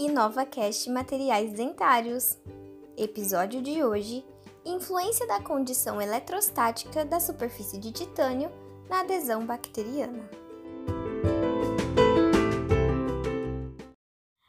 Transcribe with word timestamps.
InovaCast 0.00 0.88
Materiais 0.88 1.52
Dentários. 1.52 2.38
Episódio 2.96 3.60
de 3.60 3.84
hoje: 3.84 4.24
Influência 4.64 5.26
da 5.26 5.42
condição 5.42 6.00
eletrostática 6.00 7.04
da 7.04 7.20
superfície 7.20 7.78
de 7.78 7.92
titânio 7.92 8.50
na 8.88 9.00
adesão 9.00 9.44
bacteriana. 9.44 10.26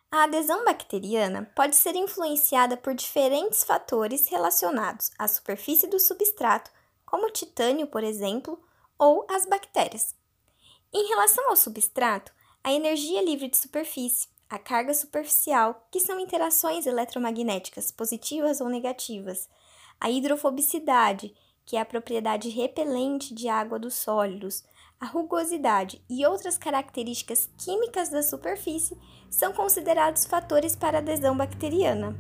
A 0.10 0.24
adesão 0.24 0.64
bacteriana 0.64 1.52
pode 1.54 1.76
ser 1.76 1.98
influenciada 1.98 2.78
por 2.78 2.94
diferentes 2.94 3.62
fatores 3.66 4.30
relacionados 4.30 5.12
à 5.20 5.28
superfície 5.28 5.88
do 5.88 6.00
substrato, 6.00 6.72
como 7.06 7.28
o 7.28 7.32
titânio, 7.32 7.88
por 7.88 8.06
exemplo, 8.06 8.58
ou 8.98 9.26
as 9.30 9.46
bactérias. 9.46 10.16
Em 10.94 11.10
relação 11.10 11.50
ao 11.50 11.58
substrato, 11.58 12.32
a 12.64 12.72
energia 12.72 13.22
livre 13.22 13.50
de 13.50 13.58
superfície, 13.58 14.30
a 14.52 14.60
carga 14.60 14.94
superficial, 14.94 15.88
que 15.90 16.02
são 16.02 16.20
interações 16.20 16.86
eletromagnéticas 16.86 17.90
positivas 17.90 18.60
ou 18.60 18.68
negativas, 18.68 19.50
a 19.98 20.12
hidrofobicidade, 20.12 21.34
que 21.66 21.78
é 21.78 21.80
a 21.80 21.86
propriedade 21.86 22.50
repelente 22.50 23.34
de 23.34 23.48
água 23.48 23.80
dos 23.80 23.94
sólidos, 23.94 24.66
a 25.00 25.06
rugosidade 25.06 26.04
e 26.10 26.26
outras 26.26 26.58
características 26.58 27.50
químicas 27.58 28.10
da 28.10 28.22
superfície 28.22 28.98
são 29.30 29.54
considerados 29.54 30.26
fatores 30.26 30.76
para 30.76 30.98
adesão 30.98 31.36
bacteriana. 31.36 32.14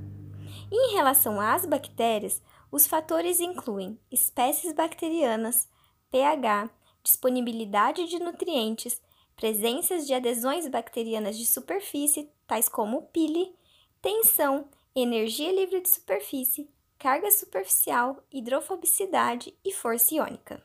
Em 0.72 0.94
relação 0.94 1.39
às 1.41 1.66
bactérias, 1.66 2.41
os 2.72 2.88
fatores 2.88 3.41
incluem 3.41 4.00
espécies 4.09 4.72
bacterianas, 4.72 5.67
pH, 6.09 6.70
disponibilidade 7.03 8.08
de 8.08 8.20
nutrientes, 8.20 9.02
presenças 9.41 10.05
de 10.05 10.13
adesões 10.13 10.68
bacterianas 10.68 11.36
de 11.36 11.48
superfície, 11.48 12.30
tais 12.45 12.70
como 12.70 13.08
pile, 13.08 13.56
tensão, 14.00 14.70
energia 14.95 15.52
livre 15.52 15.81
de 15.81 15.89
superfície, 15.89 16.70
carga 17.00 17.31
superficial, 17.31 18.23
hidrofobicidade 18.31 19.58
e 19.66 19.73
força 19.73 20.14
iônica. 20.14 20.64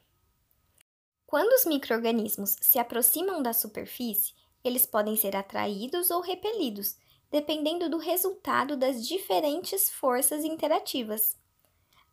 Quando 1.27 1.55
os 1.55 1.65
microrganismos 1.65 2.55
se 2.61 2.79
aproximam 2.79 3.43
da 3.43 3.55
superfície, 3.55 4.35
eles 4.63 4.85
podem 4.85 5.17
ser 5.17 5.35
atraídos 5.35 6.11
ou 6.11 6.21
repelidos, 6.21 6.99
dependendo 7.31 7.89
do 7.89 7.97
resultado 7.97 8.77
das 8.77 9.09
diferentes 9.09 9.89
forças 9.89 10.45
interativas. 10.45 11.35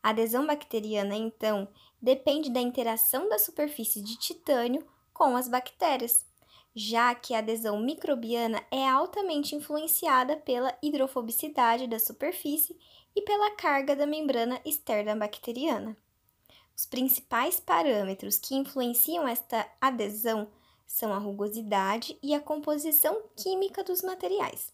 A 0.02 0.12
adesão 0.12 0.48
bacteriana, 0.48 1.18
então, 1.18 1.68
depende 2.02 2.50
da 2.50 2.62
interação 2.62 3.28
da 3.28 3.38
superfície 3.38 4.02
de 4.02 4.18
titânio 4.18 4.88
com 5.14 5.36
as 5.36 5.50
bactérias 5.50 6.32
já 6.76 7.14
que 7.14 7.34
a 7.34 7.40
adesão 7.40 7.80
microbiana 7.80 8.64
é 8.72 8.88
altamente 8.88 9.56
influenciada 9.56 10.38
pela 10.38 10.76
hidrofobicidade 10.82 11.88
da 11.88 12.00
superfície 12.00 12.78
e 13.16 13.22
pela 13.22 13.52
carga 13.52 13.96
da 13.96 14.06
membrana 14.06 14.60
externa 14.66 15.16
bacteriana. 15.16 15.96
Os 16.76 16.86
principais 16.86 17.60
parâmetros 17.60 18.38
que 18.38 18.56
influenciam 18.56 19.28
esta 19.28 19.70
adesão 19.80 20.50
são 20.88 21.14
a 21.14 21.18
rugosidade 21.18 22.18
e 22.22 22.34
a 22.34 22.40
composição 22.40 23.24
química 23.36 23.84
dos 23.84 24.02
materiais. 24.02 24.74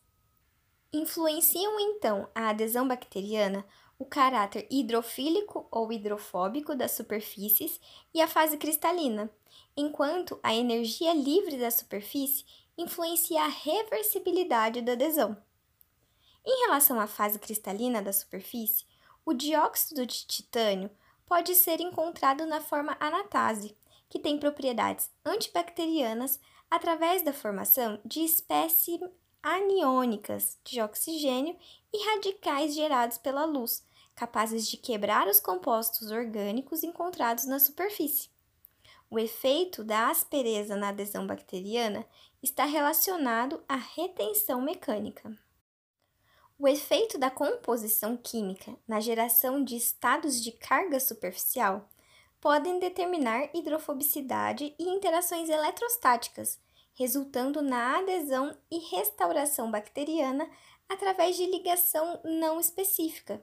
Influenciam 0.91 1.79
então 1.79 2.27
a 2.33 2.49
adesão 2.49 2.87
bacteriana 2.87 3.65
o 3.99 4.05
caráter 4.05 4.65
hidrofílico 4.71 5.67
ou 5.69 5.91
hidrofóbico 5.91 6.73
das 6.73 6.93
superfícies 6.93 7.79
e 8.13 8.21
a 8.21 8.27
fase 8.27 8.57
cristalina, 8.57 9.29
enquanto 9.75 10.39
a 10.41 10.55
energia 10.55 11.13
livre 11.13 11.57
da 11.57 11.69
superfície 11.69 12.45
influencia 12.77 13.43
a 13.43 13.47
reversibilidade 13.47 14.81
da 14.81 14.93
adesão. 14.93 15.35
Em 16.45 16.65
relação 16.65 16.97
à 16.97 17.05
fase 17.05 17.37
cristalina 17.37 18.01
da 18.01 18.13
superfície, 18.13 18.85
o 19.25 19.33
dióxido 19.33 20.05
de 20.05 20.25
titânio 20.25 20.89
pode 21.25 21.53
ser 21.53 21.81
encontrado 21.81 22.45
na 22.45 22.61
forma 22.61 22.95
anatase, 23.01 23.77
que 24.09 24.17
tem 24.17 24.39
propriedades 24.39 25.11
antibacterianas 25.25 26.39
através 26.71 27.21
da 27.21 27.33
formação 27.33 27.99
de 28.05 28.21
espécies 28.21 28.99
aniônicas 29.43 30.57
de 30.63 30.81
oxigênio 30.81 31.57
e 31.93 32.05
radicais 32.05 32.73
gerados 32.73 33.17
pela 33.17 33.45
luz, 33.45 33.85
capazes 34.19 34.67
de 34.67 34.75
quebrar 34.75 35.27
os 35.29 35.39
compostos 35.39 36.11
orgânicos 36.11 36.83
encontrados 36.83 37.45
na 37.45 37.57
superfície. 37.57 38.29
O 39.09 39.17
efeito 39.17 39.81
da 39.81 40.09
aspereza 40.09 40.75
na 40.75 40.89
adesão 40.89 41.25
bacteriana 41.25 42.05
está 42.43 42.65
relacionado 42.65 43.63
à 43.65 43.77
retenção 43.77 44.61
mecânica. 44.61 45.31
O 46.59 46.67
efeito 46.67 47.17
da 47.17 47.31
composição 47.31 48.17
química 48.17 48.75
na 48.85 48.99
geração 48.99 49.63
de 49.63 49.77
estados 49.77 50.43
de 50.43 50.51
carga 50.51 50.99
superficial 50.99 51.87
podem 52.41 52.77
determinar 52.77 53.49
hidrofobicidade 53.53 54.75
e 54.77 54.83
interações 54.89 55.47
eletrostáticas, 55.47 56.59
resultando 56.93 57.61
na 57.61 57.99
adesão 57.99 58.53
e 58.69 58.79
restauração 58.79 59.71
bacteriana 59.71 60.45
através 60.89 61.37
de 61.37 61.45
ligação 61.45 62.19
não 62.25 62.59
específica, 62.59 63.41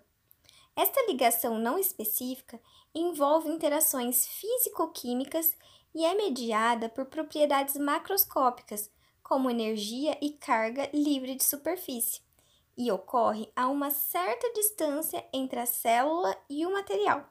esta 0.77 1.07
ligação 1.07 1.59
não 1.59 1.79
específica 1.79 2.61
envolve 2.95 3.49
interações 3.49 4.27
físico-químicas 4.27 5.57
e 5.95 6.05
é 6.05 6.15
mediada 6.15 6.91
por 6.91 7.07
propriedades 7.07 7.77
macroscópicas, 7.77 8.91
como 9.23 9.51
energia 9.51 10.19
e 10.21 10.33
carga 10.33 10.91
livre 10.93 11.35
de 11.35 11.43
superfície, 11.43 12.21
e 12.77 12.93
ocorre 12.93 13.51
a 13.57 13.69
uma 13.69 13.91
certa 13.91 14.53
distância 14.53 15.27
entre 15.33 15.59
a 15.59 15.65
célula 15.65 16.37
e 16.49 16.67
o 16.67 16.73
material. 16.73 17.27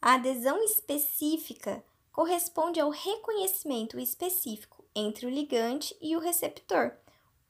A 0.00 0.14
adesão 0.14 0.62
específica 0.62 1.84
corresponde 2.12 2.78
ao 2.78 2.90
reconhecimento 2.90 3.98
específico 3.98 4.84
entre 4.94 5.26
o 5.26 5.30
ligante 5.30 5.96
e 6.00 6.16
o 6.16 6.20
receptor, 6.20 6.96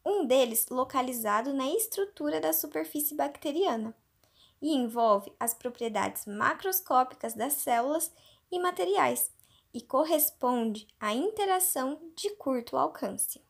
um 0.03 0.26
deles 0.26 0.66
localizado 0.70 1.53
na 1.53 1.69
estrutura 1.69 2.41
da 2.41 2.55
superfície 2.55 3.15
bacteriana 3.15 3.94
e 4.60 4.74
envolve 4.74 5.32
as 5.38 5.54
propriedades 5.54 6.26
macroscópicas 6.26 7.34
das 7.34 7.54
células 7.54 8.12
e 8.50 8.58
materiais 8.58 9.30
e 9.72 9.80
corresponde 9.80 10.86
à 10.98 11.14
interação 11.14 12.00
de 12.16 12.30
curto 12.36 12.76
alcance. 12.76 13.41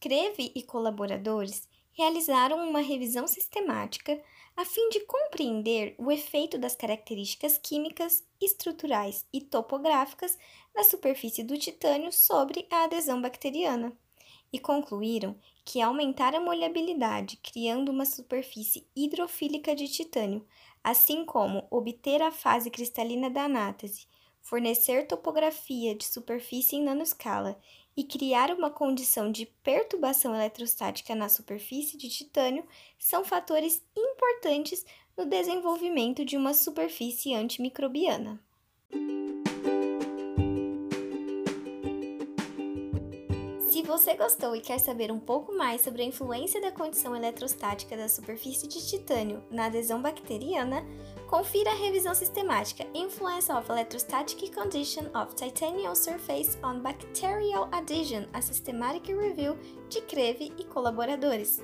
Creve 0.00 0.52
e 0.54 0.62
colaboradores 0.62 1.68
realizaram 1.92 2.68
uma 2.68 2.80
revisão 2.80 3.26
sistemática 3.26 4.22
a 4.56 4.64
fim 4.64 4.88
de 4.88 5.00
compreender 5.00 5.94
o 5.98 6.10
efeito 6.10 6.58
das 6.58 6.74
características 6.74 7.58
químicas, 7.58 8.24
estruturais 8.40 9.26
e 9.32 9.40
topográficas 9.40 10.38
da 10.74 10.82
superfície 10.82 11.42
do 11.42 11.58
titânio 11.58 12.12
sobre 12.12 12.66
a 12.70 12.84
adesão 12.84 13.20
bacteriana 13.20 13.96
e 14.56 14.58
concluíram 14.58 15.36
que 15.66 15.82
aumentar 15.82 16.34
a 16.34 16.40
molhabilidade 16.40 17.38
criando 17.42 17.90
uma 17.90 18.06
superfície 18.06 18.86
hidrofílica 18.96 19.76
de 19.76 19.86
titânio, 19.86 20.46
assim 20.82 21.26
como 21.26 21.66
obter 21.70 22.22
a 22.22 22.32
fase 22.32 22.70
cristalina 22.70 23.28
da 23.28 23.44
anátase, 23.44 24.06
fornecer 24.40 25.06
topografia 25.06 25.94
de 25.94 26.06
superfície 26.06 26.76
em 26.76 26.82
nanoscala 26.82 27.60
e 27.94 28.02
criar 28.02 28.50
uma 28.50 28.70
condição 28.70 29.30
de 29.30 29.44
perturbação 29.62 30.34
eletrostática 30.34 31.14
na 31.14 31.28
superfície 31.28 31.98
de 31.98 32.08
titânio 32.08 32.66
são 32.98 33.24
fatores 33.24 33.84
importantes 33.94 34.86
no 35.18 35.26
desenvolvimento 35.26 36.24
de 36.24 36.36
uma 36.36 36.54
superfície 36.54 37.34
antimicrobiana. 37.34 38.42
Se 43.76 43.82
você 43.82 44.14
gostou 44.14 44.56
e 44.56 44.62
quer 44.62 44.78
saber 44.78 45.12
um 45.12 45.20
pouco 45.20 45.54
mais 45.54 45.82
sobre 45.82 46.00
a 46.00 46.06
influência 46.06 46.62
da 46.62 46.72
condição 46.72 47.14
eletrostática 47.14 47.94
da 47.94 48.08
superfície 48.08 48.66
de 48.66 48.80
titânio 48.88 49.44
na 49.50 49.66
adesão 49.66 50.00
bacteriana, 50.00 50.82
confira 51.28 51.72
a 51.72 51.74
revisão 51.74 52.14
sistemática 52.14 52.86
Influence 52.94 53.52
of 53.52 53.70
Electrostatic 53.70 54.50
Condition 54.54 55.04
of 55.14 55.34
Titanium 55.34 55.94
Surface 55.94 56.56
on 56.64 56.80
Bacterial 56.80 57.68
Adhesion, 57.70 58.24
a 58.32 58.40
Systematic 58.40 59.08
Review 59.08 59.58
de 59.90 60.00
Creve 60.00 60.54
e 60.56 60.64
colaboradores. 60.64 61.62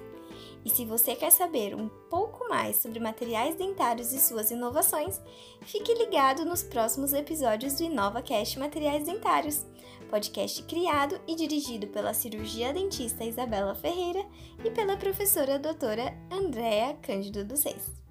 E 0.65 0.71
se 0.71 0.85
você 0.85 1.15
quer 1.15 1.31
saber 1.31 1.75
um 1.75 1.89
pouco 2.11 2.49
mais 2.49 2.77
sobre 2.77 3.01
materiais 3.01 3.55
dentários 3.55 4.13
e 4.13 4.21
suas 4.21 4.51
inovações, 4.51 5.21
fique 5.63 5.95
ligado 5.95 6.45
nos 6.45 6.63
próximos 6.63 7.13
episódios 7.13 7.75
do 7.75 7.85
InovaCast 7.85 8.59
Materiais 8.59 9.05
Dentários, 9.05 9.67
podcast 10.11 10.63
criado 10.65 11.21
e 11.27 11.35
dirigido 11.35 11.87
pela 11.87 12.15
cirurgia 12.15 12.73
dentista 12.73 13.25
Isabela 13.25 13.75
Ferreira 13.75 14.25
e 14.65 14.71
pela 14.71 14.97
professora 14.97 15.59
doutora 15.59 16.15
Andréa 16.31 16.95
Cândido 17.03 17.45
dos 17.45 17.65
Reis. 17.65 18.02